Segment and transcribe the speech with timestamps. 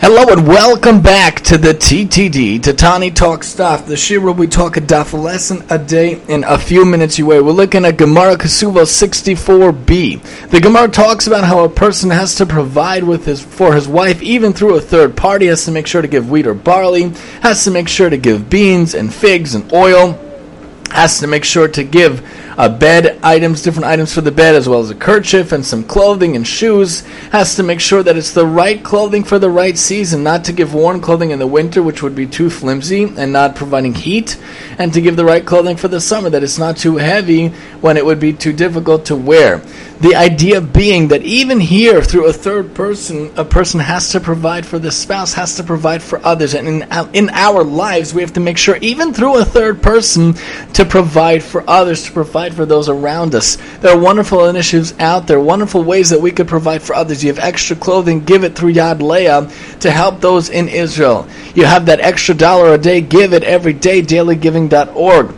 [0.00, 4.80] Hello and welcome back to the TTD, Tatani Talk Stuff, the Shira we talk a
[4.80, 7.40] daf lesson a day in a few minutes away.
[7.40, 10.50] We're looking at Gemara Kasuva 64b.
[10.50, 14.22] The Gemara talks about how a person has to provide with his for his wife
[14.22, 17.08] even through a third party, has to make sure to give wheat or barley,
[17.42, 20.12] has to make sure to give beans and figs and oil,
[20.98, 22.26] has to make sure to give
[22.58, 25.84] uh, bed items, different items for the bed, as well as a kerchief and some
[25.84, 27.02] clothing and shoes.
[27.30, 30.52] Has to make sure that it's the right clothing for the right season, not to
[30.52, 34.36] give worn clothing in the winter, which would be too flimsy and not providing heat,
[34.76, 37.96] and to give the right clothing for the summer, that it's not too heavy when
[37.96, 39.62] it would be too difficult to wear.
[40.00, 44.66] The idea being that even here, through a third person, a person has to provide
[44.66, 46.54] for the spouse, has to provide for others.
[46.54, 50.34] And in, in our lives, we have to make sure, even through a third person,
[50.74, 53.56] to provide for others, to provide for those around us.
[53.80, 57.22] There are wonderful initiatives out there, wonderful ways that we could provide for others.
[57.22, 61.28] You have extra clothing, give it through Yad Leah to help those in Israel.
[61.54, 65.34] You have that extra dollar a day, give it every day, dailygiving.org.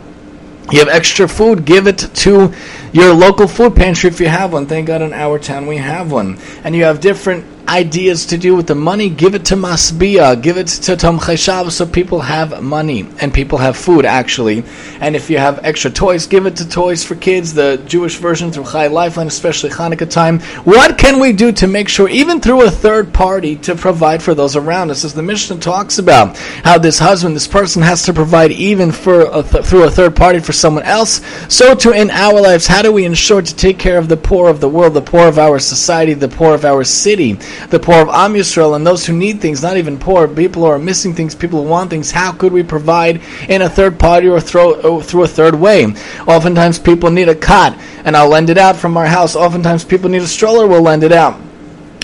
[0.71, 2.53] You have extra food, give it to
[2.93, 4.67] your local food pantry if you have one.
[4.67, 6.39] Thank God in our town we have one.
[6.63, 10.57] And you have different ideas to do with the money, give it to Masbia, give
[10.57, 14.63] it to Tomchei Shabbos so people have money and people have food actually.
[14.99, 18.51] And if you have extra toys, give it to Toys for Kids, the Jewish version
[18.51, 20.39] through Chai Lifeline, especially Hanukkah time.
[20.63, 24.33] What can we do to make sure, even through a third party, to provide for
[24.35, 25.03] those around us?
[25.03, 29.21] As the Mishnah talks about how this husband, this person has to provide even for
[29.31, 31.21] a th- through a third party for someone else.
[31.47, 34.49] So too in our lives, how do we ensure to take care of the poor
[34.49, 37.37] of the world, the poor of our society, the poor of our city?
[37.69, 40.69] The poor of Am Yisrael and those who need things, not even poor, people who
[40.69, 44.27] are missing things, people who want things, how could we provide in a third party
[44.27, 45.85] or or through a third way?
[46.27, 49.35] Oftentimes people need a cot, and I'll lend it out from our house.
[49.35, 51.39] Oftentimes people need a stroller, we'll lend it out.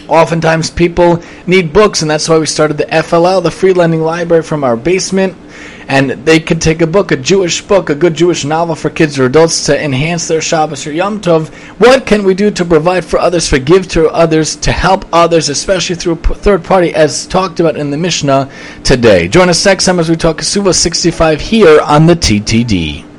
[0.08, 4.44] Oftentimes people need books, and that's why we started the FLL, the free lending library
[4.44, 5.36] from our basement
[5.88, 9.17] and they could take a book, a Jewish book, a good Jewish novel for kids
[9.17, 11.48] or adults to enhance their Shabbos or Yom Tov.
[11.80, 15.95] What can we do to provide for others, forgive to others, to help others, especially
[15.95, 18.52] through a third party, as talked about in the Mishnah
[18.83, 19.27] today?
[19.27, 23.17] Join us next time as we talk Kasuva 65 here on the TTD.